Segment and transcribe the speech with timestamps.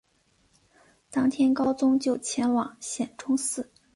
[1.11, 3.69] 当天高宗就前往显忠寺。